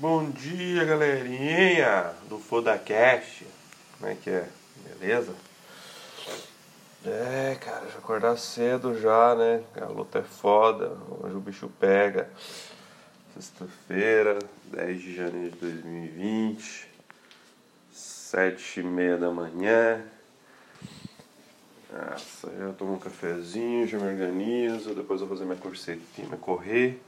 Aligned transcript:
Bom 0.00 0.30
dia, 0.30 0.82
galerinha 0.86 2.14
do 2.26 2.38
FodaCast. 2.38 3.46
Como 3.98 4.10
é 4.10 4.14
que 4.14 4.30
é? 4.30 4.48
Beleza? 4.98 5.34
É, 7.04 7.58
cara, 7.60 7.86
já 7.86 7.98
acordar 7.98 8.38
cedo 8.38 8.98
já, 8.98 9.34
né? 9.34 9.62
A 9.78 9.84
luta 9.84 10.20
é 10.20 10.22
foda, 10.22 10.96
hoje 11.20 11.36
o 11.36 11.40
bicho 11.40 11.70
pega. 11.78 12.30
Sexta-feira, 13.34 14.38
10 14.72 15.02
de 15.02 15.16
janeiro 15.16 15.50
de 15.50 15.58
2020, 15.58 16.88
sete 17.92 18.80
e 18.80 18.82
meia 18.82 19.18
da 19.18 19.30
manhã. 19.30 20.02
Nossa, 21.92 22.46
eu 22.46 22.72
tomo 22.72 22.94
um 22.94 22.98
cafezinho, 22.98 23.86
já 23.86 23.98
me 23.98 24.08
organizo, 24.08 24.94
depois 24.94 25.20
vou 25.20 25.28
fazer 25.28 25.44
minha 25.44 25.58
corsetinha, 25.58 26.38
correr 26.38 26.98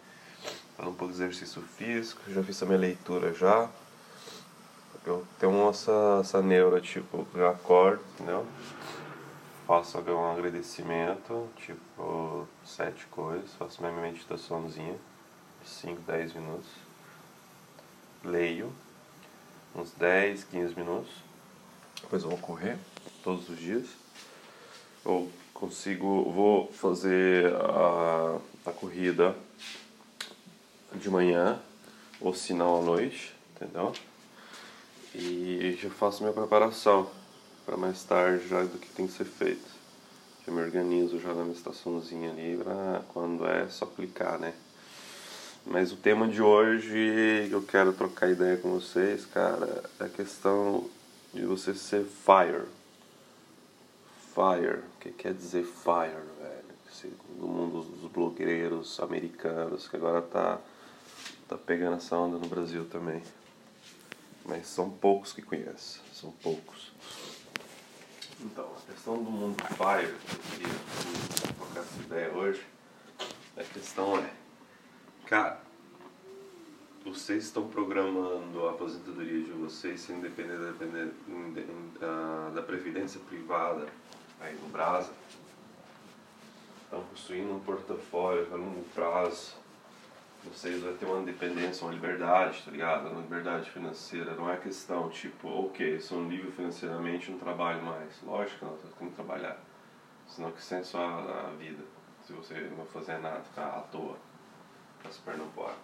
fazer 0.82 0.90
um 0.90 0.94
pouco 0.94 1.14
de 1.14 1.22
exercício 1.22 1.62
físico, 1.62 2.20
já 2.28 2.42
fiz 2.42 2.60
a 2.60 2.66
minha 2.66 2.78
leitura 2.78 3.32
já. 3.32 3.70
Eu 5.06 5.24
tenho 5.38 5.68
essa, 5.68 6.18
essa 6.20 6.42
neura, 6.42 6.80
tipo, 6.80 7.26
eu 7.34 7.48
acordo, 7.48 8.02
entendeu? 8.14 8.44
Faço 9.66 9.98
um 9.98 10.32
agradecimento, 10.32 11.48
tipo, 11.56 12.46
sete 12.64 13.06
coisas, 13.06 13.52
faço 13.54 13.80
minha 13.80 13.92
meditaçãozinha, 13.92 14.96
5, 15.64 16.02
10 16.02 16.34
minutos. 16.34 16.68
Leio, 18.24 18.72
uns 19.74 19.92
10, 19.92 20.44
15 20.44 20.74
minutos. 20.74 21.12
Depois 22.00 22.24
eu 22.24 22.30
vou 22.30 22.38
correr 22.38 22.76
todos 23.22 23.48
os 23.48 23.58
dias. 23.58 23.86
Eu 25.04 25.30
consigo, 25.54 26.30
vou 26.30 26.72
fazer 26.72 27.52
a, 27.54 28.38
a 28.66 28.72
corrida 28.72 29.34
de 30.94 31.10
manhã, 31.10 31.60
ou 32.20 32.34
se 32.34 32.54
não 32.54 32.78
à 32.78 32.82
noite, 32.82 33.34
entendeu? 33.54 33.92
E 35.14 35.78
já 35.80 35.90
faço 35.90 36.22
minha 36.22 36.32
preparação 36.32 37.10
para 37.66 37.76
mais 37.76 38.02
tarde 38.04 38.48
já 38.48 38.62
do 38.62 38.78
que 38.78 38.88
tem 38.90 39.06
que 39.06 39.12
ser 39.12 39.24
feito. 39.24 39.70
Já 40.46 40.52
me 40.52 40.60
organizo 40.60 41.20
já 41.20 41.28
na 41.28 41.42
minha 41.42 41.54
estaçãozinha 41.54 42.30
ali 42.30 42.56
pra 42.56 43.02
quando 43.12 43.46
é 43.46 43.68
só 43.68 43.86
clicar, 43.86 44.38
né? 44.38 44.52
Mas 45.64 45.92
o 45.92 45.96
tema 45.96 46.26
de 46.26 46.42
hoje 46.42 47.46
que 47.48 47.52
eu 47.52 47.62
quero 47.62 47.92
trocar 47.92 48.30
ideia 48.30 48.56
com 48.56 48.70
vocês, 48.70 49.24
cara, 49.26 49.84
é 50.00 50.04
a 50.04 50.08
questão 50.08 50.88
de 51.32 51.44
você 51.44 51.72
ser 51.74 52.04
fire. 52.04 52.66
Fire, 54.34 54.78
o 54.78 55.00
que 55.00 55.10
quer 55.10 55.34
dizer 55.34 55.64
fire, 55.64 56.16
velho? 56.40 56.72
No 57.38 57.46
mundo 57.46 57.82
dos 57.82 58.10
blogueiros 58.10 58.98
americanos, 59.00 59.88
que 59.88 59.96
agora 59.96 60.20
tá 60.20 60.58
tá 61.52 61.58
pegando 61.58 61.96
essa 61.96 62.16
onda 62.16 62.38
no 62.38 62.46
Brasil 62.46 62.86
também. 62.86 63.22
Mas 64.44 64.66
são 64.66 64.90
poucos 64.90 65.32
que 65.32 65.42
conhecem, 65.42 66.02
são 66.12 66.32
poucos. 66.42 66.92
Então, 68.40 68.66
a 68.76 68.92
questão 68.92 69.22
do 69.22 69.30
mundo 69.30 69.62
Fire, 69.64 70.14
que 70.56 70.64
eu 70.64 71.54
trocar 71.54 71.80
essa 71.80 72.00
ideia 72.00 72.32
hoje, 72.32 72.66
a 73.56 73.62
questão 73.62 74.18
é, 74.18 74.30
cara, 75.26 75.60
vocês 77.04 77.44
estão 77.44 77.68
programando 77.68 78.66
a 78.66 78.70
aposentadoria 78.70 79.42
de 79.42 79.52
vocês 79.52 80.00
sem 80.00 80.20
depender 80.20 80.56
da, 80.56 80.72
da, 82.00 82.50
da 82.50 82.62
previdência 82.62 83.20
privada 83.28 83.86
aí 84.40 84.56
no 84.56 84.68
Brasa. 84.68 85.12
Estão 86.84 87.04
construindo 87.04 87.54
um 87.54 87.60
portfólio 87.60 88.48
a 88.52 88.56
longo 88.56 88.82
prazo 88.94 89.62
vocês 90.44 90.82
vão 90.82 90.96
ter 90.96 91.06
uma 91.06 91.20
independência, 91.20 91.86
uma 91.86 91.94
liberdade, 91.94 92.62
tá 92.64 92.70
ligado? 92.70 93.08
Uma 93.08 93.20
liberdade 93.20 93.70
financeira. 93.70 94.34
Não 94.34 94.50
é 94.50 94.56
questão 94.56 95.08
tipo, 95.08 95.48
ok, 95.48 96.00
sou 96.00 96.22
livre 96.28 96.50
financeiramente 96.50 97.30
não 97.30 97.38
trabalho 97.38 97.82
mais. 97.82 98.20
Lógico 98.22 98.58
que 98.58 98.64
não, 98.64 98.76
tem 98.98 99.08
que 99.08 99.14
trabalhar. 99.14 99.58
Senão 100.26 100.50
que 100.50 100.62
senso 100.62 100.98
a, 100.98 101.48
a 101.48 101.50
vida. 101.58 101.84
Se 102.26 102.32
você 102.32 102.54
não 102.76 102.84
fazer 102.86 103.18
nada, 103.18 103.40
ficar 103.40 103.66
à 103.66 103.80
toa, 103.82 104.16
com 105.00 105.08
as 105.08 105.16
pernas 105.18 105.52
fora. 105.54 105.76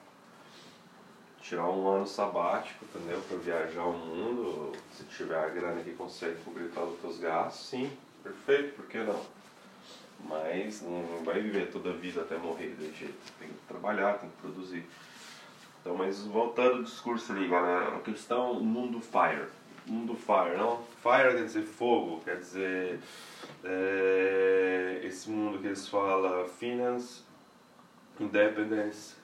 Tirar 1.41 1.69
um 1.69 1.89
ano 1.89 2.07
sabático, 2.07 2.85
entendeu? 2.85 3.21
Pra 3.29 3.39
viajar 3.39 3.85
o 3.85 3.93
mundo. 3.93 4.73
Se 4.93 5.05
tiver 5.05 5.39
a 5.39 5.49
grana 5.49 5.83
que 5.83 5.93
consegue 5.93 6.41
cobrir 6.43 6.71
todos 6.71 6.95
os 6.95 7.01
seus 7.01 7.19
gastos, 7.21 7.69
sim, 7.69 7.97
perfeito, 8.23 8.75
por 8.75 8.87
que 8.87 8.99
não? 8.99 9.38
Não 10.83 11.23
vai 11.25 11.41
viver 11.41 11.71
toda 11.71 11.91
a 11.91 11.95
vida 11.95 12.21
até 12.23 12.37
morrer 12.37 12.75
de 12.77 12.93
jeito. 12.93 13.33
Tem 13.39 13.49
que 13.49 13.55
trabalhar, 13.67 14.19
tem 14.19 14.31
que 14.31 14.37
produzir. 14.37 14.85
Então, 15.81 15.97
mas 15.97 16.23
voltando 16.25 16.77
ao 16.77 16.83
discurso 16.83 17.33
ali, 17.33 17.49
galera, 17.49 17.97
a 17.97 18.01
questão 18.01 18.61
mundo 18.61 19.01
fire. 19.01 19.47
Mundo 19.87 20.15
fire, 20.15 20.57
não? 20.57 20.83
Fire 21.03 21.35
quer 21.35 21.45
dizer 21.45 21.63
fogo, 21.63 22.21
quer 22.23 22.37
dizer 22.37 23.01
é, 23.65 25.01
esse 25.05 25.31
mundo 25.31 25.59
que 25.59 25.67
eles 25.67 25.89
falam 25.89 26.47
finance, 26.47 27.23
independence, 28.21 29.17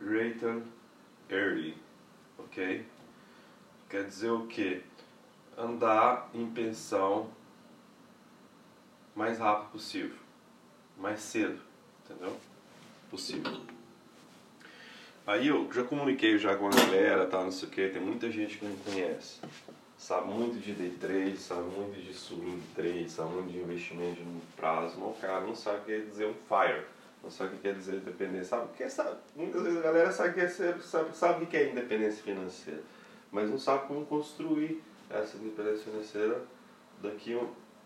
return 0.00 0.64
early, 1.30 1.76
ok? 2.38 2.84
Quer 3.88 4.04
dizer 4.04 4.30
o 4.30 4.46
que? 4.46 4.82
Andar 5.56 6.28
em 6.34 6.46
pensão 6.50 7.30
mais 9.14 9.38
rápido 9.38 9.72
possível, 9.72 10.16
mais 10.98 11.20
cedo, 11.20 11.60
entendeu? 12.04 12.36
Possível. 13.10 13.60
Aí 15.26 15.48
eu 15.48 15.70
já 15.72 15.84
comuniquei 15.84 16.38
já 16.38 16.56
com 16.56 16.68
a 16.68 16.70
galera, 16.70 17.26
tá, 17.26 17.42
não 17.42 17.52
sei 17.52 17.68
o 17.68 17.70
que, 17.70 17.88
tem 17.88 18.00
muita 18.00 18.30
gente 18.30 18.56
que 18.56 18.64
não 18.64 18.76
conhece. 18.76 19.40
Sabe 19.96 20.28
muito 20.28 20.58
de 20.58 20.72
day 20.72 20.90
trade, 20.98 21.36
sabe 21.36 21.62
muito 21.62 22.00
de 22.00 22.14
swing 22.14 22.62
trade, 22.74 23.10
sabe 23.10 23.34
muito 23.34 23.50
de 23.50 23.58
investimento 23.58 24.22
no 24.22 24.40
prazo, 24.56 24.96
mas 24.98 25.10
o 25.10 25.20
cara 25.20 25.40
não 25.40 25.54
sabe 25.54 25.78
o 25.78 25.80
que 25.80 25.86
quer 25.86 26.06
dizer 26.06 26.26
um 26.26 26.34
fire, 26.48 26.84
não 27.22 27.30
sabe 27.30 27.50
o 27.50 27.56
que 27.56 27.62
quer 27.62 27.74
dizer 27.74 27.96
independência, 27.96 28.44
sabe? 28.44 28.68
Porque 28.68 28.88
sabe, 28.88 29.16
muitas 29.36 29.62
vezes 29.62 29.78
a 29.78 29.82
galera 29.82 30.12
sabe, 30.12 30.34
que 30.34 30.40
é, 30.40 30.48
sabe, 30.48 31.16
sabe 31.16 31.44
o 31.44 31.46
que 31.46 31.56
é 31.56 31.70
independência 31.70 32.22
financeira, 32.22 32.82
mas 33.30 33.50
não 33.50 33.58
sabe 33.58 33.86
como 33.86 34.06
construir 34.06 34.82
essa 35.10 35.36
independência 35.36 35.84
financeira 35.84 36.42
daqui 37.02 37.38
a 37.38 37.44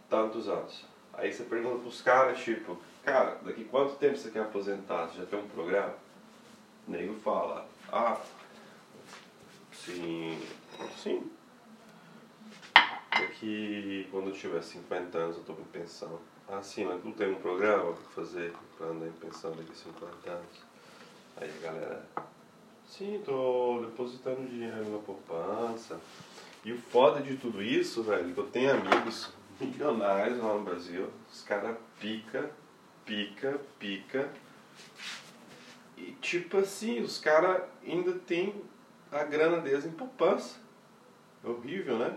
tantos 0.08 0.48
anos. 0.48 0.84
Aí 1.14 1.32
você 1.32 1.42
pergunta 1.44 1.80
pros 1.80 2.00
caras, 2.02 2.38
tipo, 2.38 2.78
cara, 3.04 3.38
daqui 3.44 3.64
quanto 3.64 3.96
tempo 3.96 4.16
você 4.16 4.30
quer 4.30 4.42
aposentar? 4.42 5.06
Você 5.06 5.18
já 5.18 5.26
tem 5.26 5.38
um 5.38 5.48
programa? 5.48 5.94
O 6.86 6.90
nego 6.90 7.14
fala, 7.20 7.66
ah, 7.92 8.20
sim, 9.72 10.40
sim. 10.96 11.30
Daqui 13.10 14.08
quando 14.10 14.30
eu 14.30 14.32
tiver 14.32 14.62
50 14.62 15.18
anos 15.18 15.36
eu 15.36 15.44
tô 15.44 15.52
em 15.52 15.64
pensão. 15.64 16.18
Ah, 16.48 16.62
sim, 16.62 16.84
mas 16.84 17.04
não 17.04 17.12
tem 17.12 17.30
um 17.30 17.36
programa 17.36 17.92
pra 17.92 18.24
fazer 18.24 18.52
pra 18.76 18.88
andar 18.88 19.06
em 19.06 19.12
pensão 19.12 19.52
daqui 19.52 19.76
50 19.76 20.30
anos? 20.30 20.72
Aí 21.36 21.50
a 21.50 21.62
galera, 21.62 22.04
sim, 22.86 23.22
tô 23.24 23.80
depositando 23.82 24.46
dinheiro 24.46 24.90
na 24.90 24.98
poupança. 24.98 26.00
E 26.64 26.72
o 26.72 26.78
foda 26.78 27.20
de 27.20 27.36
tudo 27.36 27.62
isso, 27.62 28.02
velho, 28.02 28.32
que 28.32 28.38
eu 28.38 28.50
tenho 28.50 28.72
amigos 28.72 29.32
milionários 29.60 30.38
lá 30.38 30.54
no 30.54 30.62
Brasil. 30.62 31.08
Os 31.32 31.42
caras 31.42 31.76
pica, 32.00 32.50
pica, 33.04 33.60
pica. 33.78 34.28
E 35.96 36.12
tipo 36.20 36.58
assim, 36.58 37.00
os 37.00 37.18
caras 37.18 37.62
ainda 37.86 38.12
tem 38.12 38.54
a 39.10 39.24
grana 39.24 39.60
deles 39.60 39.84
em 39.84 39.92
poupança. 39.92 40.58
É 41.44 41.48
horrível, 41.48 41.98
né? 41.98 42.16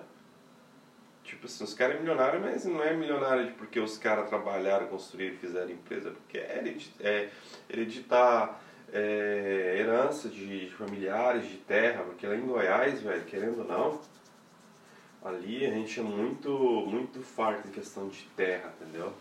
Tipo 1.24 1.48
assim, 1.48 1.64
os 1.64 1.74
caras 1.74 1.96
é 1.96 2.00
milionário, 2.00 2.40
mas 2.40 2.66
não 2.66 2.84
é 2.84 2.94
milionário 2.94 3.54
porque 3.54 3.80
os 3.80 3.98
caras 3.98 4.30
trabalharam, 4.30 4.88
construíram, 4.88 5.38
fizeram 5.38 5.72
empresa. 5.72 6.12
Porque 6.12 6.38
é, 6.38 6.78
é 7.00 7.30
hereditar 7.70 8.62
é, 8.94 9.78
herança 9.80 10.30
de 10.30 10.72
familiares, 10.78 11.48
de 11.48 11.58
terra. 11.58 12.04
Porque 12.04 12.28
lá 12.28 12.36
em 12.36 12.46
Goiás, 12.46 13.02
velho, 13.02 13.26
querendo 13.26 13.60
ou 13.60 13.66
não 13.66 14.16
ali 15.26 15.66
a 15.66 15.72
gente 15.72 16.00
é 16.00 16.04
muito, 16.04 16.50
muito 16.88 17.20
farto 17.20 17.68
em 17.68 17.72
questão 17.72 18.08
de 18.08 18.24
terra, 18.36 18.72
entendeu? 18.80 19.12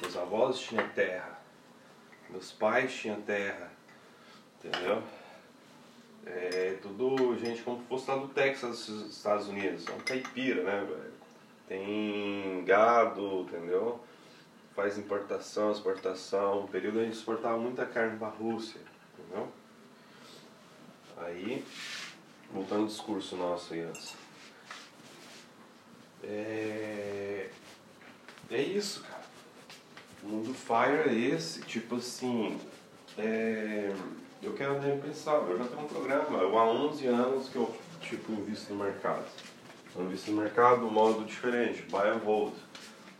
Meus 0.00 0.16
avós 0.16 0.60
tinham 0.60 0.88
terra, 0.90 1.38
meus 2.28 2.52
pais 2.52 2.92
tinham 2.92 3.20
terra, 3.22 3.70
entendeu? 4.58 5.02
É 6.24 6.78
tudo 6.80 7.36
gente 7.38 7.62
como 7.62 7.82
fosse 7.84 8.08
lá 8.10 8.16
do 8.16 8.28
Texas, 8.28 8.88
Estados 8.88 9.48
Unidos, 9.48 9.86
é 9.88 9.92
um 9.92 10.00
caipira, 10.00 10.62
né, 10.62 10.84
velho? 10.84 11.12
Tem 11.66 12.64
gado, 12.64 13.40
entendeu? 13.42 14.00
Faz 14.74 14.98
importação, 14.98 15.72
exportação. 15.72 16.64
Um 16.64 16.66
período 16.66 17.00
a 17.00 17.04
gente 17.04 17.16
exportava 17.16 17.58
muita 17.58 17.84
carne 17.86 18.18
pra 18.18 18.28
Rússia, 18.28 18.80
entendeu? 19.18 19.48
Aí, 21.16 21.64
voltando 22.52 22.82
ao 22.82 22.86
discurso 22.86 23.36
nosso 23.36 23.74
aí 23.74 23.80
antes. 23.80 24.16
É, 26.22 27.50
é 28.50 28.62
isso, 28.62 29.02
cara. 29.02 29.21
Mundo 30.22 30.54
Fire 30.54 31.08
é 31.08 31.34
esse, 31.34 31.60
tipo 31.62 31.96
assim. 31.96 32.58
É... 33.18 33.92
eu 34.42 34.54
quero 34.54 34.80
nem 34.80 34.98
pensar, 34.98 35.34
eu 35.34 35.58
já 35.58 35.64
tenho 35.64 35.82
um 35.82 35.88
programa. 35.88 36.38
Eu 36.38 36.58
há 36.58 36.64
11 36.64 37.06
anos 37.08 37.48
que 37.48 37.56
eu 37.56 37.74
tipo 38.00 38.32
invisto 38.32 38.72
no 38.72 38.84
mercado. 38.84 39.26
Eu 39.94 40.04
invisto 40.04 40.30
no 40.30 40.40
mercado 40.40 40.86
um 40.86 40.90
modo 40.90 41.24
diferente, 41.24 41.82
buy 41.90 42.08
and 42.08 42.20
hold. 42.24 42.54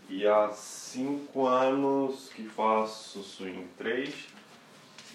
E 0.09 0.27
há 0.27 0.51
5 0.51 1.47
anos 1.47 2.31
que 2.35 2.45
faço 2.49 3.23
swing 3.23 3.67
trade 3.77 4.29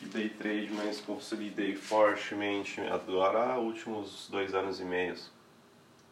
e 0.02 0.06
day 0.08 0.30
trade, 0.30 0.72
mas 0.74 1.00
consolidei 1.00 1.76
fortemente 1.76 2.82
agora 2.82 3.58
últimos 3.60 4.28
dois 4.30 4.54
anos 4.54 4.80
e 4.80 4.84
meio. 4.84 5.16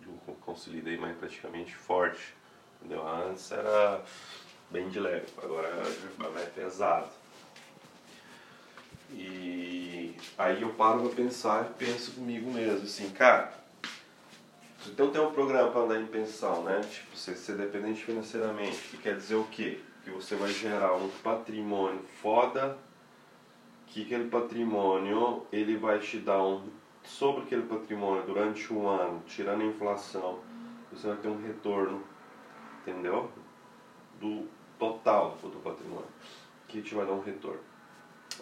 Eu 0.07 0.35
consolidei 0.41 0.97
mais 0.97 1.17
praticamente 1.17 1.75
forte. 1.75 2.35
Entendeu? 2.79 3.07
Antes 3.07 3.51
era 3.51 4.03
bem 4.69 4.89
de 4.89 4.99
leve, 4.99 5.27
agora 5.41 5.67
é 5.67 6.45
pesado. 6.45 7.07
E 9.11 10.15
aí 10.37 10.61
eu 10.61 10.69
paro 10.73 11.01
pra 11.01 11.15
pensar 11.15 11.69
e 11.69 11.85
penso 11.85 12.13
comigo 12.13 12.51
mesmo, 12.51 12.83
assim, 12.83 13.09
cara, 13.11 13.53
você 14.85 14.91
tem 14.91 15.21
um 15.21 15.31
programa 15.31 15.71
para 15.71 15.81
andar 15.81 15.99
em 15.99 16.05
pensão, 16.05 16.63
né? 16.63 16.81
Tipo, 16.81 17.15
você 17.15 17.35
ser 17.35 17.57
dependente 17.57 18.03
financeiramente, 18.03 18.77
que 18.89 18.97
quer 18.97 19.15
dizer 19.15 19.35
o 19.35 19.45
quê? 19.45 19.79
Que 20.03 20.11
você 20.11 20.35
vai 20.35 20.51
gerar 20.51 20.93
um 20.93 21.09
patrimônio 21.23 22.01
foda, 22.21 22.77
que 23.87 24.03
aquele 24.03 24.29
patrimônio, 24.29 25.45
ele 25.51 25.77
vai 25.77 25.99
te 25.99 26.19
dar 26.19 26.43
um, 26.43 26.69
sobre 27.03 27.43
aquele 27.43 27.63
patrimônio 27.63 28.23
durante 28.25 28.71
um 28.73 28.87
ano, 28.87 29.23
tirando 29.25 29.61
a 29.61 29.65
inflação, 29.65 30.39
você 30.91 31.07
vai 31.07 31.17
ter 31.17 31.29
um 31.29 31.41
retorno, 31.41 32.03
entendeu? 32.81 33.31
Do 34.19 34.47
total 34.79 35.37
do 35.41 35.61
patrimônio, 35.63 36.07
que 36.67 36.81
te 36.81 36.95
vai 36.95 37.05
dar 37.05 37.13
um 37.13 37.21
retorno. 37.21 37.59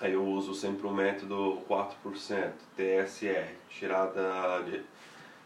Aí 0.01 0.13
eu 0.13 0.25
uso 0.25 0.53
sempre 0.53 0.87
o 0.87 0.91
método 0.91 1.61
4%, 1.69 2.53
TSR, 2.75 3.55
tirada 3.69 4.63
de, 4.63 4.83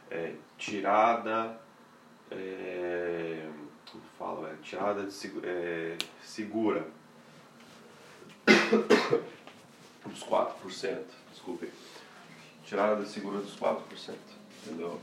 é, 0.09 0.33
tirada 0.57 1.59
é, 2.31 3.49
como 3.91 4.03
falo, 4.17 4.47
é, 4.47 4.55
tirada 4.61 5.03
de 5.03 5.31
é, 5.43 5.97
segura 6.21 6.87
dos 10.05 10.23
4%, 10.23 11.03
desculpe. 11.31 11.71
Tirada 12.63 13.01
de 13.01 13.09
segura 13.09 13.39
dos 13.39 13.57
4%, 13.57 14.15
entendeu? 14.65 14.99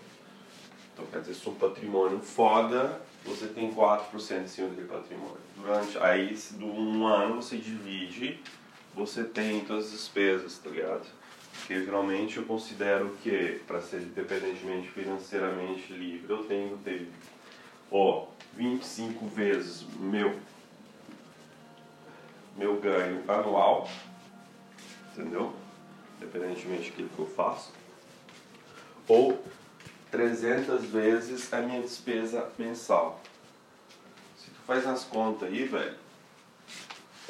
Então 0.93 1.07
quer 1.07 1.21
dizer, 1.21 1.35
se 1.35 1.49
um 1.49 1.55
patrimônio 1.55 2.21
foda, 2.21 3.01
você 3.25 3.47
tem 3.47 3.73
4% 3.73 4.43
em 4.43 4.47
cima 4.47 4.69
daquele 4.69 4.89
patrimônio. 4.89 5.39
Durante 5.57 5.99
aí, 5.99 6.37
do 6.53 6.67
um 6.67 7.07
ano 7.07 7.37
você 7.37 7.57
divide 7.57 8.41
você 8.95 9.25
tem 9.25 9.61
todas 9.65 9.87
as 9.87 9.93
despesas, 9.93 10.59
tá 10.59 10.71
ligado? 10.71 11.07
Porque 11.59 11.85
geralmente 11.85 12.37
eu 12.37 12.45
considero 12.45 13.17
que 13.23 13.61
para 13.67 13.81
ser 13.81 14.03
independentemente 14.03 14.89
financeiramente 14.89 15.93
livre 15.93 16.33
eu 16.33 16.45
tenho 16.45 16.79
que 16.79 16.85
ter 16.85 17.09
ó, 17.91 18.27
25 18.57 19.27
vezes 19.27 19.85
meu 19.99 20.39
meu 22.57 22.79
ganho 22.81 23.25
anual, 23.27 23.89
entendeu? 25.13 25.53
Independentemente 26.19 26.93
do 26.93 27.09
que 27.09 27.19
eu 27.19 27.27
faço. 27.27 27.73
Ou 29.09 29.43
300 30.15 30.85
vezes 30.85 31.53
a 31.53 31.61
minha 31.61 31.81
despesa 31.81 32.49
mensal. 32.57 33.21
Se 34.39 34.49
tu 34.49 34.61
faz 34.65 34.87
as 34.87 35.03
contas 35.03 35.49
aí, 35.49 35.65
velho, 35.65 35.97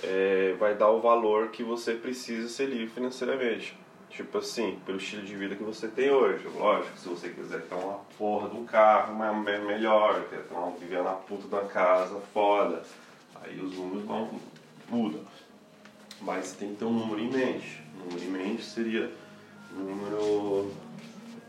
é, 0.02 0.54
vai 0.58 0.74
dar 0.74 0.90
o 0.90 1.00
valor 1.00 1.48
que 1.48 1.62
você 1.62 1.94
precisa 1.94 2.46
ser 2.46 2.66
livre 2.66 2.88
financeiramente. 2.88 3.74
Tipo 4.10 4.36
assim, 4.36 4.78
pelo 4.84 4.98
estilo 4.98 5.22
de 5.22 5.34
vida 5.34 5.56
que 5.56 5.62
você 5.62 5.88
tem 5.88 6.10
hoje. 6.10 6.46
Lógico, 6.46 6.98
se 6.98 7.08
você 7.08 7.30
quiser 7.30 7.62
ter 7.62 7.74
uma 7.74 8.00
porra 8.18 8.50
de 8.50 8.56
um 8.56 8.66
carro 8.66 9.14
mas 9.14 9.64
melhor, 9.64 10.22
quer 10.28 10.42
ter 10.42 10.54
uma, 10.54 10.70
viver 10.72 11.02
na 11.02 11.12
puta 11.12 11.48
da 11.48 11.66
casa 11.66 12.20
foda, 12.34 12.82
aí 13.42 13.58
os 13.60 13.72
números 13.72 14.04
vão 14.04 14.38
mudam. 14.90 15.22
Mas 16.20 16.52
tem 16.52 16.68
que 16.68 16.76
ter 16.76 16.84
um 16.84 16.92
número 16.92 17.18
em 17.18 17.30
mente. 17.30 17.82
Um 17.96 18.10
número 18.10 18.22
em 18.22 18.28
mente 18.28 18.62
seria 18.62 19.10
um 19.74 20.70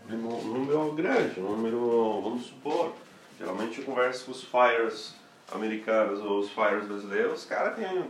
número, 0.10 0.92
grande, 0.94 1.40
um 1.40 1.56
número, 1.56 2.22
vamos 2.22 2.46
supor, 2.46 2.94
geralmente 3.38 3.80
eu 3.80 3.86
converso 3.86 4.26
com 4.26 4.32
os 4.32 4.44
fires 4.44 5.16
americanos 5.52 6.20
ou 6.20 6.40
os 6.40 6.50
fires 6.50 6.86
brasileiros, 6.86 7.42
os 7.42 7.46
caras 7.46 7.76
têm 7.76 8.10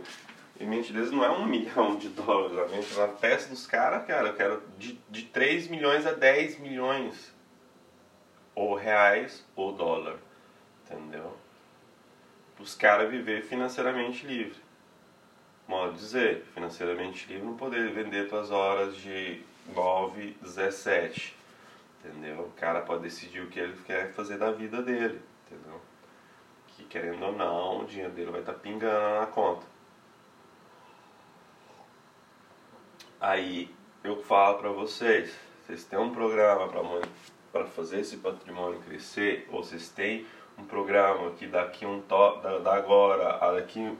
e 0.58 0.64
mente 0.64 0.92
deles 0.92 1.10
não 1.10 1.24
é 1.24 1.30
um 1.30 1.44
milhão 1.46 1.96
de 1.96 2.08
dólares. 2.08 2.58
A 2.58 2.76
mente 2.76 2.94
na 2.96 3.08
peça 3.08 3.48
dos 3.48 3.66
caras, 3.66 4.06
cara, 4.06 4.28
eu 4.28 4.34
quero 4.34 4.62
de, 4.78 4.98
de 5.10 5.22
3 5.24 5.68
milhões 5.68 6.06
a 6.06 6.12
10 6.12 6.58
milhões. 6.60 7.34
Ou 8.54 8.74
reais 8.74 9.44
ou 9.54 9.72
dólar. 9.72 10.16
Entendeu? 10.84 11.36
Os 12.58 12.74
caras 12.74 13.10
viver 13.10 13.42
financeiramente 13.42 14.26
livre. 14.26 14.56
Modo 15.68 15.92
de 15.92 15.98
dizer, 15.98 16.44
financeiramente 16.54 17.26
livre 17.28 17.44
não 17.44 17.56
poder 17.56 17.92
vender 17.92 18.28
suas 18.28 18.50
horas 18.50 18.96
de 18.96 19.42
9, 19.74 20.36
17. 20.40 21.36
Entendeu? 22.06 22.42
O 22.42 22.50
cara 22.52 22.82
pode 22.82 23.02
decidir 23.02 23.40
o 23.40 23.48
que 23.48 23.58
ele 23.58 23.76
quer 23.84 24.12
fazer 24.12 24.38
da 24.38 24.52
vida 24.52 24.80
dele. 24.82 25.20
Entendeu? 25.44 25.80
Que 26.68 26.84
querendo 26.84 27.24
ou 27.24 27.32
não, 27.32 27.82
o 27.82 27.86
dinheiro 27.86 28.12
dele 28.12 28.30
vai 28.30 28.40
estar 28.40 28.52
tá 28.52 28.58
pingando 28.58 29.20
na 29.20 29.26
conta. 29.26 29.66
Aí 33.20 33.74
eu 34.04 34.22
falo 34.22 34.58
para 34.58 34.70
vocês, 34.70 35.36
vocês 35.64 35.84
têm 35.84 35.98
um 35.98 36.12
programa 36.12 36.68
para 37.50 37.64
fazer 37.66 38.00
esse 38.00 38.18
patrimônio 38.18 38.80
crescer, 38.80 39.48
ou 39.50 39.64
vocês 39.64 39.88
têm 39.88 40.26
um 40.58 40.64
programa 40.64 41.30
que 41.32 41.46
daqui 41.46 41.84
um 41.84 42.00
to, 42.02 42.36
da, 42.36 42.58
da 42.58 42.74
agora 42.74 43.38
a 43.40 43.52
daqui 43.52 43.96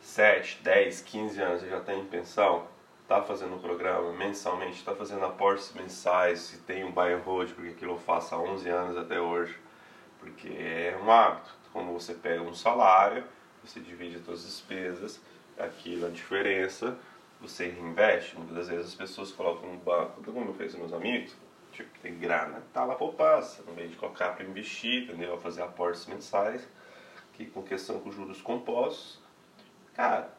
7, 0.00 0.62
10, 0.62 1.00
15 1.00 1.42
anos 1.42 1.62
já 1.62 1.78
está 1.78 1.94
em 1.94 2.04
pensão, 2.04 2.66
está 3.02 3.22
fazendo 3.22 3.54
um 3.54 3.58
programa 3.58 4.12
mensalmente, 4.12 4.78
está 4.78 4.94
fazendo 4.94 5.24
aportes 5.24 5.72
mensais, 5.74 6.40
se 6.40 6.58
tem 6.58 6.84
um 6.84 6.92
buy 6.92 7.12
and 7.12 7.18
hold, 7.18 7.50
porque 7.52 7.70
aquilo 7.70 7.92
eu 7.92 7.98
faço 7.98 8.34
há 8.34 8.38
11 8.38 8.68
anos 8.68 8.96
até 8.96 9.20
hoje, 9.20 9.56
porque 10.18 10.48
é 10.48 10.98
um 11.02 11.10
hábito. 11.10 11.50
Como 11.72 11.92
você 11.92 12.14
pega 12.14 12.42
um 12.42 12.54
salário, 12.54 13.24
você 13.62 13.80
divide 13.80 14.16
as 14.16 14.24
suas 14.24 14.44
despesas, 14.44 15.20
aquilo 15.58 16.06
a 16.06 16.10
diferença, 16.10 16.96
você 17.40 17.68
reinveste, 17.68 18.36
muitas 18.36 18.56
das 18.56 18.68
vezes 18.68 18.86
as 18.86 18.94
pessoas 18.94 19.32
colocam 19.32 19.70
no 19.72 19.78
banco, 19.78 20.22
eu 20.24 20.54
fiz 20.54 20.72
com 20.72 20.80
meus 20.80 20.92
amigos, 20.92 21.34
tipo, 21.72 21.90
tem 22.00 22.18
grana, 22.18 22.62
tá 22.72 22.84
lá 22.84 22.94
poupança, 22.94 23.62
no 23.66 23.72
meio 23.72 23.88
de 23.88 23.96
colocar 23.96 24.30
para 24.36 24.44
investir, 24.44 25.04
entendeu? 25.04 25.36
Fazer 25.38 25.62
aportes 25.62 26.06
mensais, 26.06 26.68
que 27.32 27.46
com 27.46 27.62
questão 27.62 27.98
com 28.00 28.12
juros 28.12 28.40
compostos, 28.40 29.20
cara, 29.94 30.32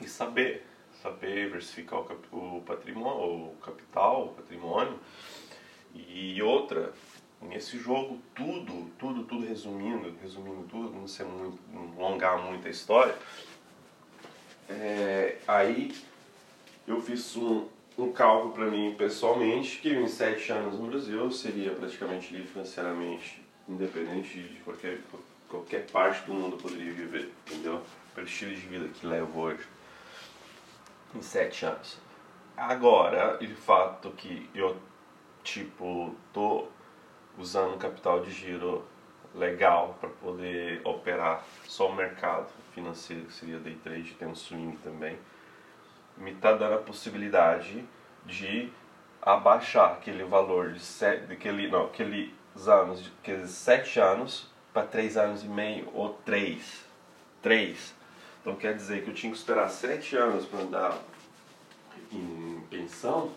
e 0.00 0.08
saber, 0.08 0.66
saber 1.04 1.44
diversificar 1.44 2.00
o, 2.00 2.04
cap, 2.04 2.20
o 2.32 2.62
patrimônio, 2.64 3.50
o 3.50 3.56
capital, 3.60 4.24
o 4.24 4.28
patrimônio, 4.28 4.98
e 5.94 6.42
outra, 6.42 6.94
nesse 7.42 7.78
jogo 7.78 8.18
tudo, 8.34 8.90
tudo, 8.98 9.24
tudo 9.24 9.46
resumindo, 9.46 10.16
resumindo 10.22 10.66
tudo, 10.66 10.90
não 10.90 11.06
ser 11.06 11.24
muito, 11.24 11.58
não 11.70 12.06
alongar 12.06 12.42
muito 12.42 12.66
a 12.66 12.70
história, 12.70 13.14
é, 14.66 15.36
aí 15.46 15.94
eu 16.88 17.02
fiz 17.02 17.36
um, 17.36 17.68
um 17.98 18.10
cálculo 18.10 18.54
para 18.54 18.66
mim 18.66 18.94
pessoalmente 18.96 19.78
que 19.80 19.90
em 19.90 20.08
sete 20.08 20.50
anos 20.52 20.78
no 20.80 20.86
Brasil 20.86 21.18
eu 21.18 21.30
seria 21.30 21.70
praticamente 21.72 22.32
livre 22.32 22.48
financeiramente, 22.48 23.42
independente 23.68 24.42
de 24.42 24.58
qualquer, 24.60 25.00
qualquer 25.50 25.86
parte 25.90 26.24
do 26.24 26.32
mundo 26.32 26.56
eu 26.56 26.62
poderia 26.62 26.92
viver, 26.92 27.30
entendeu? 27.46 27.82
Pelo 28.14 28.26
estilo 28.26 28.54
de 28.54 28.60
vida 28.62 28.88
que 28.88 29.06
levo 29.06 29.38
hoje. 29.38 29.64
Em 31.14 31.22
sete 31.22 31.64
anos. 31.64 31.98
Agora, 32.56 33.38
de 33.38 33.54
fato 33.54 34.10
que 34.12 34.48
eu, 34.54 34.76
tipo, 35.42 36.14
tô 36.32 36.68
usando 37.38 37.74
um 37.74 37.78
capital 37.78 38.20
de 38.20 38.30
giro 38.30 38.84
legal 39.34 39.96
para 40.00 40.08
poder 40.08 40.80
operar 40.84 41.44
só 41.64 41.88
o 41.88 41.94
mercado 41.94 42.48
financeiro, 42.72 43.26
que 43.26 43.32
seria 43.32 43.58
day 43.58 43.76
trade, 43.82 44.14
tem 44.14 44.28
um 44.28 44.34
swing 44.34 44.76
também 44.78 45.18
me 46.16 46.32
está 46.32 46.52
dando 46.52 46.74
a 46.74 46.78
possibilidade 46.78 47.84
de 48.24 48.70
abaixar 49.20 49.92
aquele 49.92 50.24
valor 50.24 50.72
de 50.72 50.80
sete, 50.80 51.26
daquele, 51.26 51.68
não, 51.68 51.86
aqueles 51.86 52.30
anos, 52.66 53.12
aqueles 53.20 53.50
sete 53.50 53.98
anos 54.00 54.50
para 54.72 54.86
três 54.86 55.16
anos 55.16 55.42
e 55.42 55.48
meio 55.48 55.88
ou 55.92 56.14
três, 56.24 56.84
três. 57.42 57.94
Então 58.44 58.54
quer 58.56 58.74
dizer 58.74 59.02
que 59.02 59.08
eu 59.08 59.14
tinha 59.14 59.32
que 59.32 59.38
esperar 59.38 59.70
sete 59.70 60.14
anos 60.16 60.44
para 60.44 60.60
andar 60.60 60.98
em 62.12 62.62
pensão, 62.68 63.32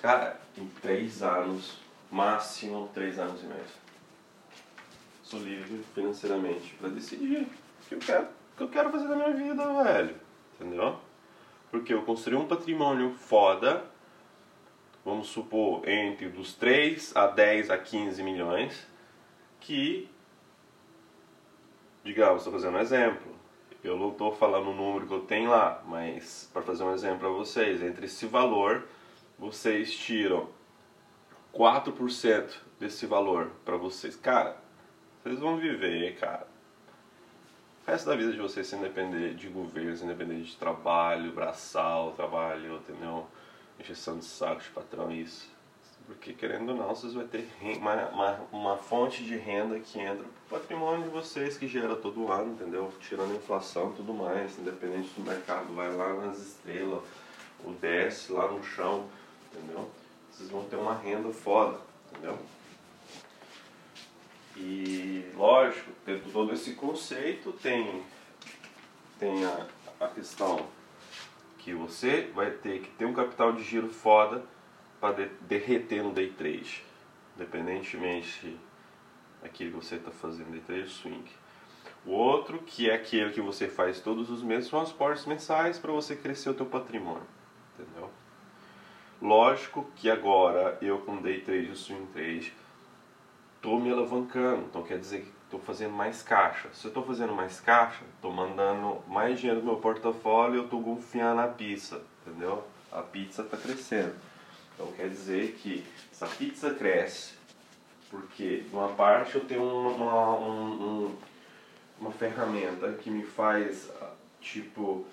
cara, 0.00 0.40
em 0.56 0.68
três 0.80 1.22
anos, 1.22 1.80
máximo 2.08 2.88
três 2.94 3.18
anos 3.18 3.42
e 3.42 3.46
meio. 3.46 3.64
Sou 5.24 5.40
livre 5.40 5.82
financeiramente 5.92 6.74
para 6.74 6.88
decidir 6.88 7.42
o 7.42 7.88
que 7.88 7.94
eu 7.96 7.98
quero, 7.98 8.24
o 8.24 8.56
que 8.56 8.62
eu 8.62 8.68
quero 8.68 8.90
fazer 8.90 9.08
da 9.08 9.16
minha 9.16 9.32
vida, 9.32 9.82
velho. 9.82 10.14
Entendeu? 10.54 11.00
Porque 11.72 11.92
eu 11.92 12.02
construí 12.02 12.36
um 12.36 12.46
patrimônio 12.46 13.12
foda 13.14 13.92
vamos 15.04 15.28
supor, 15.28 15.86
entre 15.86 16.28
dos 16.28 16.54
3 16.54 17.14
a 17.14 17.26
10 17.26 17.70
a 17.70 17.78
15 17.78 18.22
milhões, 18.22 18.86
que, 19.60 20.08
digamos, 22.02 22.38
estou 22.38 22.52
fazendo 22.52 22.76
um 22.76 22.80
exemplo, 22.80 23.34
eu 23.84 23.98
não 23.98 24.08
estou 24.08 24.34
falando 24.34 24.70
o 24.70 24.74
número 24.74 25.06
que 25.06 25.12
eu 25.12 25.20
tenho 25.20 25.50
lá, 25.50 25.82
mas 25.86 26.48
para 26.52 26.62
fazer 26.62 26.82
um 26.82 26.94
exemplo 26.94 27.18
para 27.18 27.28
vocês, 27.28 27.82
entre 27.82 28.06
esse 28.06 28.24
valor, 28.24 28.88
vocês 29.38 29.94
tiram 29.94 30.48
4% 31.52 32.56
desse 32.80 33.04
valor 33.04 33.50
para 33.62 33.76
vocês. 33.76 34.16
Cara, 34.16 34.56
vocês 35.22 35.38
vão 35.38 35.58
viver, 35.58 36.16
cara. 36.16 36.46
O 37.86 37.90
resto 37.90 38.08
da 38.08 38.16
vida 38.16 38.32
de 38.32 38.38
vocês 38.38 38.66
sem 38.66 38.80
depender 38.80 39.34
de 39.34 39.48
governo, 39.48 39.94
sem 39.94 40.08
depender 40.08 40.40
de 40.40 40.56
trabalho, 40.56 41.32
braçal, 41.32 42.12
trabalho, 42.12 42.76
entendeu? 42.76 43.26
Injeção 43.78 44.18
de 44.18 44.24
saco 44.24 44.62
de 44.62 44.70
patrão, 44.70 45.12
isso. 45.12 45.53
Porque 46.06 46.34
querendo 46.34 46.70
ou 46.70 46.76
não, 46.76 46.88
vocês 46.88 47.14
vão 47.14 47.26
ter 47.26 47.48
uma, 47.78 47.94
uma, 48.08 48.40
uma 48.52 48.76
fonte 48.76 49.24
de 49.24 49.36
renda 49.36 49.80
que 49.80 49.98
entra 49.98 50.22
pro 50.48 50.58
patrimônio 50.58 51.04
de 51.04 51.08
vocês, 51.08 51.56
que 51.56 51.66
gera 51.66 51.96
todo 51.96 52.30
ano, 52.30 52.52
entendeu? 52.52 52.92
Tirando 53.00 53.32
a 53.32 53.36
inflação 53.36 53.90
e 53.90 53.96
tudo 53.96 54.12
mais, 54.12 54.58
independente 54.58 55.08
do 55.16 55.22
mercado, 55.22 55.74
vai 55.74 55.90
lá 55.94 56.12
nas 56.14 56.38
estrelas, 56.38 57.02
ou 57.64 57.72
desce 57.74 58.32
lá 58.32 58.50
no 58.50 58.62
chão, 58.62 59.08
entendeu? 59.50 59.90
Vocês 60.30 60.50
vão 60.50 60.64
ter 60.64 60.76
uma 60.76 60.94
renda 60.94 61.30
foda, 61.30 61.80
entendeu? 62.10 62.38
E 64.56 65.24
lógico, 65.34 65.90
dentro 66.04 66.26
de 66.26 66.32
todo 66.32 66.52
esse 66.52 66.74
conceito 66.74 67.50
tem, 67.52 68.02
tem 69.18 69.44
a, 69.46 69.66
a 70.00 70.08
questão 70.08 70.66
que 71.58 71.72
você 71.72 72.30
vai 72.34 72.50
ter 72.50 72.82
que 72.82 72.90
ter 72.90 73.06
um 73.06 73.14
capital 73.14 73.52
de 73.52 73.62
giro 73.62 73.88
foda 73.88 74.44
para 75.04 75.12
de, 75.12 75.30
derreter 75.42 76.02
no 76.02 76.12
day 76.12 76.30
trade, 76.30 76.82
independentemente 77.36 78.58
daquilo 79.42 79.72
que 79.72 79.84
você 79.84 79.96
está 79.96 80.10
fazendo 80.10 80.50
day 80.50 80.62
trade 80.62 80.88
swing. 80.88 81.30
O 82.06 82.12
outro, 82.12 82.60
que 82.60 82.88
é 82.88 82.94
aquele 82.94 83.30
que 83.30 83.40
você 83.42 83.68
faz 83.68 84.00
todos 84.00 84.30
os 84.30 84.42
meses, 84.42 84.70
são 84.70 84.80
aportes 84.80 85.26
mensais 85.26 85.78
para 85.78 85.92
você 85.92 86.16
crescer 86.16 86.48
o 86.48 86.54
teu 86.54 86.64
patrimônio, 86.64 87.26
entendeu? 87.74 88.10
Lógico 89.20 89.86
que 89.94 90.08
agora 90.08 90.78
eu 90.80 90.98
com 91.00 91.20
day 91.20 91.42
trade 91.42 91.70
e 91.70 91.76
swing 91.76 92.06
trade 92.06 92.54
estou 93.56 93.78
me 93.78 93.92
alavancando, 93.92 94.62
então 94.62 94.82
quer 94.82 94.98
dizer 94.98 95.20
que 95.20 95.32
estou 95.44 95.60
fazendo 95.60 95.92
mais 95.92 96.22
caixa. 96.22 96.70
Se 96.72 96.86
eu 96.86 96.88
estou 96.88 97.04
fazendo 97.04 97.34
mais 97.34 97.60
caixa, 97.60 98.04
estou 98.14 98.32
mandando 98.32 99.02
mais 99.06 99.38
dinheiro 99.38 99.60
do 99.60 99.66
meu 99.66 99.76
portfólio, 99.76 100.60
eu 100.60 100.64
estou 100.64 100.82
confiando 100.82 101.36
na 101.36 101.48
pizza, 101.48 102.00
entendeu? 102.26 102.64
A 102.90 103.02
pizza 103.02 103.42
está 103.42 103.58
crescendo. 103.58 104.14
Então 104.74 104.90
quer 104.92 105.08
dizer 105.08 105.52
que 105.52 105.84
essa 106.12 106.26
pizza 106.26 106.74
cresce, 106.74 107.34
porque 108.10 108.60
de 108.60 108.74
uma 108.74 108.88
parte 108.88 109.36
eu 109.36 109.44
tenho 109.44 109.62
uma, 109.62 110.38
um, 110.38 111.16
uma 111.98 112.10
ferramenta 112.12 112.92
que 112.92 113.10
me 113.10 113.24
faz, 113.24 113.90
tipo, 114.40 115.06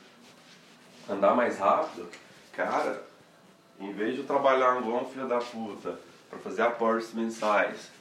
andar 1.10 1.36
mais 1.36 1.58
rápido, 1.58 2.10
cara, 2.53 3.03
em 3.80 3.91
vez 3.94 4.15
de 4.15 4.22
eu 4.22 4.27
trabalhar 4.27 4.80
igual 4.80 5.03
um 5.03 5.10
filho 5.10 5.27
da 5.27 5.39
puta 5.39 6.00
para 6.30 6.39
fazer 6.39 6.62
aportes 6.62 7.13
mensais, 7.13 7.91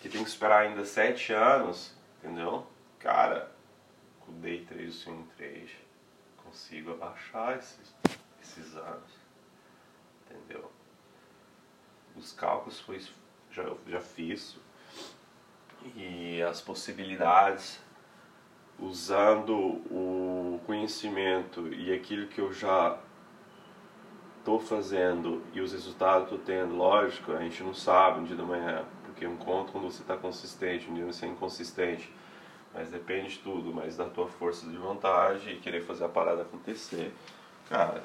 que 0.00 0.08
tem 0.08 0.22
que 0.22 0.30
esperar 0.30 0.66
ainda 0.66 0.84
7 0.84 1.32
anos, 1.32 1.92
entendeu? 2.18 2.66
Cara, 2.98 3.50
com 4.20 4.32
o 4.32 4.34
Day 4.36 4.64
3 4.68 4.82
e 4.82 4.88
o 4.88 4.92
Swing 4.92 5.28
3, 5.36 5.70
consigo 6.44 6.92
abaixar 6.92 7.58
esses, 7.58 7.94
esses 8.42 8.76
anos, 8.76 9.19
entendeu? 10.30 10.70
Os 12.16 12.32
cálculos 12.32 12.80
foi, 12.80 13.00
já, 13.50 13.64
já 13.86 14.00
fiz 14.00 14.56
e 15.96 16.42
as 16.42 16.60
possibilidades 16.60 17.80
usando 18.78 19.56
o 19.90 20.60
conhecimento 20.66 21.68
e 21.68 21.92
aquilo 21.92 22.26
que 22.26 22.40
eu 22.40 22.52
já 22.52 22.98
estou 24.38 24.58
fazendo 24.58 25.42
e 25.52 25.60
os 25.60 25.72
resultados 25.72 26.28
que 26.28 26.34
estou 26.34 26.46
tendo, 26.46 26.74
lógico, 26.74 27.32
a 27.32 27.40
gente 27.40 27.62
não 27.62 27.74
sabe 27.74 28.20
no 28.20 28.26
dia 28.26 28.36
da 28.36 28.42
manhã, 28.42 28.84
porque 29.04 29.26
um 29.26 29.36
conto 29.36 29.72
quando 29.72 29.84
você 29.84 30.00
está 30.00 30.16
consistente, 30.16 30.90
um 30.90 30.94
dia 30.94 31.04
você 31.04 31.26
é 31.26 31.28
inconsistente, 31.28 32.10
mas 32.72 32.88
depende 32.88 33.30
de 33.30 33.38
tudo, 33.40 33.72
mas 33.72 33.96
da 33.96 34.06
tua 34.06 34.26
força 34.26 34.66
de 34.68 34.76
vontade 34.76 35.50
e 35.50 35.56
querer 35.58 35.82
fazer 35.82 36.04
a 36.04 36.08
parada 36.08 36.42
acontecer, 36.42 37.12
cara, 37.68 38.02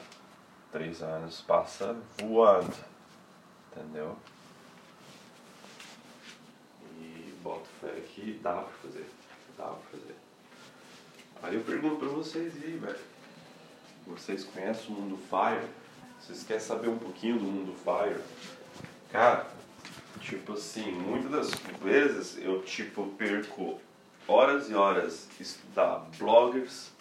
três 0.76 1.02
anos 1.02 1.40
passa 1.40 1.96
voando, 2.20 2.76
entendeu? 3.72 4.18
E 7.00 7.34
boto 7.42 7.70
fé 7.80 8.02
que 8.02 8.38
dá 8.44 8.56
pra 8.56 8.74
fazer, 8.82 9.10
dá 9.58 9.64
pra 9.64 9.78
fazer. 9.90 10.16
Aí 11.42 11.56
eu 11.56 11.62
pergunto 11.62 11.96
pra 11.96 12.10
vocês 12.10 12.54
aí, 12.62 12.76
velho, 12.76 13.00
vocês 14.06 14.44
conhecem 14.44 14.88
o 14.90 15.00
mundo 15.00 15.18
Fire? 15.30 15.66
Vocês 16.20 16.44
querem 16.44 16.62
saber 16.62 16.90
um 16.90 17.00
pouquinho 17.00 17.40
do 17.40 17.46
mundo 17.46 17.74
Fire? 17.74 18.22
Cara, 19.14 19.48
tipo 20.20 20.52
assim, 20.52 20.92
muitas 20.92 21.32
das 21.32 21.52
vezes 21.82 22.38
eu 22.38 22.62
tipo 22.64 23.08
perco 23.12 23.80
horas 24.28 24.70
e 24.70 24.74
horas 24.74 25.30
estudar 25.40 26.06
bloggers 26.18 26.92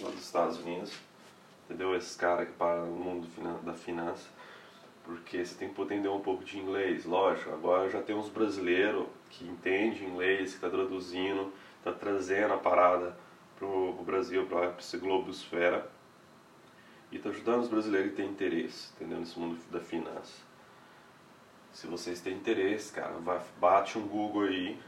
lá 0.00 0.10
dos 0.10 0.22
Estados 0.22 0.58
Unidos, 0.58 0.92
entendeu? 1.68 1.94
Esses 1.94 2.16
caras 2.16 2.48
que 2.48 2.54
param 2.54 2.86
no 2.86 2.96
mundo 2.96 3.28
da 3.62 3.74
finança, 3.74 4.28
porque 5.04 5.44
você 5.44 5.54
tem 5.54 5.68
que 5.68 5.80
entender 5.80 6.08
um 6.08 6.20
pouco 6.20 6.42
de 6.42 6.58
inglês, 6.58 7.04
lógico. 7.04 7.50
Agora 7.50 7.90
já 7.90 8.00
tem 8.02 8.16
uns 8.16 8.28
brasileiros 8.28 9.06
que 9.28 9.46
entendem 9.46 10.08
inglês, 10.08 10.50
que 10.50 10.56
está 10.56 10.70
traduzindo, 10.70 11.52
está 11.78 11.92
trazendo 11.92 12.54
a 12.54 12.58
parada 12.58 13.16
pro, 13.58 13.92
pro 13.94 14.04
Brasil, 14.04 14.46
para 14.46 14.74
esse 14.78 14.96
globosfera 14.96 15.90
e 17.10 17.16
está 17.16 17.30
ajudando 17.30 17.62
os 17.62 17.68
brasileiros 17.68 18.10
que 18.10 18.16
têm 18.16 18.30
interesse, 18.30 18.92
entendeu? 18.94 19.18
Nesse 19.18 19.38
mundo 19.38 19.58
da 19.70 19.80
finança. 19.80 20.42
Se 21.72 21.86
vocês 21.86 22.20
têm 22.20 22.34
interesse, 22.34 22.92
cara, 22.92 23.14
vai, 23.18 23.40
bate 23.60 23.98
um 23.98 24.06
Google 24.06 24.42
aí, 24.42 24.78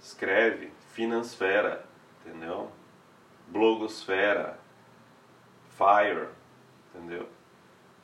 escreve 0.00 0.70
Finansfera, 0.92 1.84
entendeu? 2.20 2.70
Blogosfera, 3.48 4.58
Fire, 5.76 6.28
entendeu? 6.94 7.28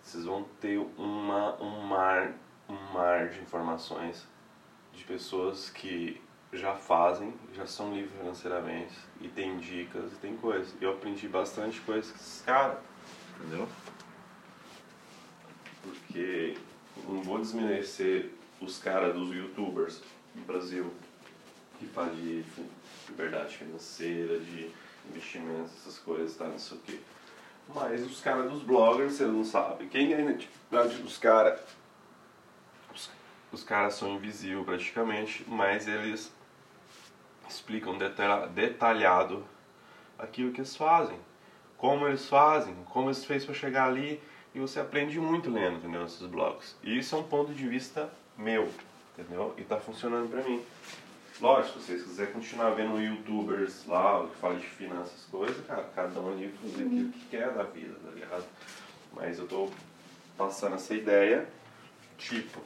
Vocês 0.02 0.24
vão 0.24 0.44
ter 0.60 0.78
uma, 0.96 1.60
um, 1.60 1.80
mar, 1.82 2.32
um 2.68 2.92
mar 2.92 3.28
de 3.28 3.40
informações 3.40 4.26
de 4.92 5.04
pessoas 5.04 5.70
que 5.70 6.20
já 6.52 6.74
fazem, 6.74 7.34
já 7.52 7.66
são 7.66 7.92
livres 7.92 8.12
financeiramente 8.18 8.96
e 9.20 9.28
tem 9.28 9.58
dicas 9.58 10.12
e 10.12 10.16
tem 10.16 10.36
coisas. 10.36 10.74
Eu 10.80 10.92
aprendi 10.92 11.28
bastante 11.28 11.80
coisas 11.82 12.10
com 12.10 12.16
esses 12.16 12.42
caras 12.42 12.78
entendeu? 13.38 13.68
Porque 15.82 16.56
não 17.06 17.22
vou 17.22 17.38
desmerecer 17.38 18.30
os 18.60 18.78
caras 18.78 19.14
dos 19.14 19.34
youtubers 19.34 20.02
no 20.34 20.42
Brasil 20.44 20.92
que 21.78 21.86
fazem 21.86 22.16
de 22.16 22.44
liberdade 23.08 23.56
financeira, 23.56 24.38
de 24.40 24.70
investimentos, 25.08 25.72
essas 25.80 25.98
coisas, 25.98 26.36
tá? 26.36 26.46
Não 26.46 26.58
sei 26.58 26.76
o 26.76 26.80
quê. 26.80 26.98
Mas 27.74 28.04
os 28.04 28.20
caras 28.20 28.50
dos 28.50 28.62
bloggers, 28.62 29.14
você 29.14 29.24
não 29.24 29.44
sabe. 29.44 29.86
Quem 29.86 30.12
é 30.12 30.20
identidade 30.20 30.96
dos 31.02 31.18
caras? 31.18 31.60
Os, 32.94 33.10
os 33.52 33.62
caras 33.62 33.94
são 33.94 34.14
invisíveis 34.14 34.64
praticamente, 34.64 35.44
mas 35.46 35.86
eles 35.86 36.32
explicam 37.48 37.96
detalhado 38.54 39.44
aquilo 40.18 40.52
que 40.52 40.60
eles 40.60 40.76
fazem 40.76 41.18
como 41.78 42.08
eles 42.08 42.28
fazem, 42.28 42.74
como 42.90 43.06
eles 43.06 43.24
fez 43.24 43.44
para 43.44 43.54
chegar 43.54 43.86
ali, 43.86 44.20
e 44.54 44.58
você 44.58 44.80
aprende 44.80 45.18
muito 45.20 45.48
lendo, 45.48 45.76
entendeu, 45.76 46.04
esses 46.04 46.26
blogs. 46.26 46.76
E 46.82 46.98
isso 46.98 47.14
é 47.14 47.18
um 47.18 47.22
ponto 47.22 47.54
de 47.54 47.66
vista 47.66 48.10
meu, 48.36 48.68
entendeu? 49.16 49.54
E 49.56 49.62
tá 49.62 49.78
funcionando 49.78 50.28
para 50.28 50.42
mim. 50.42 50.60
Lógico, 51.40 51.78
se 51.78 51.86
vocês 51.86 52.02
quiserem 52.02 52.32
continuar 52.32 52.70
vendo 52.70 53.00
youtubers 53.00 53.86
lá, 53.86 54.26
que 54.26 54.36
falam 54.38 54.58
de 54.58 54.66
finanças, 54.66 55.24
coisas, 55.30 55.64
cara, 55.66 55.84
cada 55.94 56.20
um 56.20 56.32
ali 56.32 56.52
fazer 56.60 56.84
aquilo 56.84 57.12
que 57.12 57.26
quer 57.26 57.52
da 57.52 57.62
vida, 57.62 57.94
tá 58.04 58.10
ligado? 58.10 58.44
Mas 59.12 59.38
eu 59.38 59.46
tô 59.46 59.70
passando 60.36 60.74
essa 60.74 60.94
ideia, 60.94 61.48
tipo, 62.16 62.60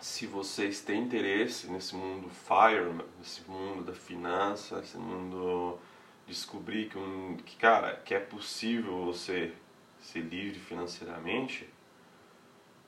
se 0.00 0.26
vocês 0.26 0.80
têm 0.80 1.02
interesse 1.02 1.66
nesse 1.66 1.94
mundo 1.94 2.30
fire, 2.30 2.90
nesse 3.18 3.42
mundo 3.46 3.84
da 3.84 3.92
finança, 3.92 4.78
nesse 4.78 4.96
mundo 4.96 5.78
descobrir 6.26 6.88
que, 6.88 6.96
um, 6.96 7.36
que, 7.36 7.56
cara, 7.56 7.96
que 7.96 8.14
é 8.14 8.18
possível 8.18 9.04
você 9.04 9.52
ser 10.00 10.20
livre 10.20 10.58
financeiramente, 10.58 11.68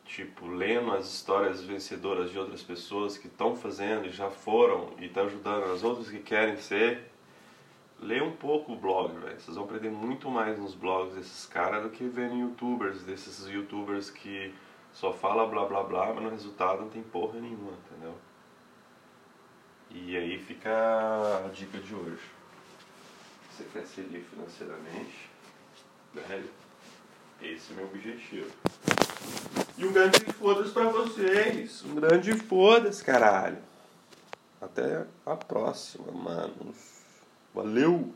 tipo, 0.07 0.47
lendo 0.47 0.93
as 0.93 1.07
histórias 1.07 1.63
vencedoras 1.63 2.31
de 2.31 2.39
outras 2.39 2.63
pessoas 2.63 3.19
que 3.19 3.27
estão 3.27 3.57
fazendo 3.57 4.07
e 4.07 4.11
já 4.11 4.31
foram 4.31 4.93
e 4.99 5.07
estão 5.07 5.25
ajudando 5.27 5.65
as 5.73 5.83
outras 5.83 6.09
que 6.09 6.21
querem 6.21 6.57
ser, 6.57 7.11
lê 8.01 8.21
um 8.21 8.33
pouco 8.33 8.73
o 8.73 8.77
blog, 8.77 9.13
velho. 9.19 9.39
Vocês 9.39 9.57
vão 9.57 9.65
aprender 9.65 9.91
muito 9.91 10.31
mais 10.31 10.59
nos 10.59 10.75
blogs 10.75 11.15
desses 11.15 11.45
caras 11.47 11.83
do 11.83 11.91
que 11.91 12.05
vendo 12.05 12.37
youtubers, 12.37 13.03
desses 13.03 13.47
youtubers 13.49 14.11
que 14.11 14.55
só 14.93 15.13
fala 15.13 15.47
blá 15.47 15.67
blá 15.67 15.83
blá, 15.83 16.15
mas 16.15 16.23
no 16.23 16.31
resultado 16.31 16.83
não 16.83 16.89
tem 16.89 17.03
porra 17.03 17.41
nenhuma, 17.41 17.73
entendeu? 17.91 18.15
E 19.91 20.17
aí 20.17 20.39
fica 20.39 20.71
a 21.45 21.49
dica 21.49 21.79
de 21.79 21.95
hoje. 21.95 22.23
Você 23.51 23.65
quer 23.73 23.87
se 23.87 24.03
livre 24.03 24.25
financeiramente? 24.31 25.31
Velho, 26.15 26.51
esse 27.43 27.73
é 27.73 27.75
o 27.75 27.77
meu 27.77 27.87
objetivo. 27.87 28.51
E 29.79 29.85
um 29.85 29.93
grande 29.93 30.21
foda-se 30.33 30.71
pra 30.71 30.89
vocês. 30.89 31.85
Um 31.85 31.95
grande 31.97 32.33
foda-se, 32.35 33.05
caralho. 33.05 33.59
Até 34.61 35.05
a 35.25 35.37
próxima, 35.37 36.11
manos. 36.13 36.77
Valeu! 37.55 38.13